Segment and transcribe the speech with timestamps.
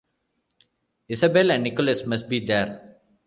[1.07, 2.97] Isabel and Nikolas must be there.